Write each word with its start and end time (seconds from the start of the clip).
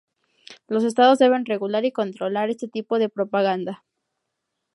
Los 0.67 0.83
estados 0.83 1.19
deben 1.19 1.45
regular 1.45 1.85
y 1.85 1.91
controlar 1.91 2.49
este 2.49 2.67
tipo 2.67 2.97
de 2.97 3.07
propaganda. 3.09 3.85